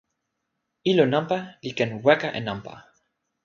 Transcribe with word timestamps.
ilo 0.89 1.05
nanpa 1.11 1.37
li 1.63 1.71
ken 1.77 1.91
weka 2.05 2.29
e 2.37 2.39
nanpa. 2.47 2.73